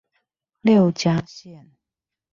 [0.63, 1.73] 六家線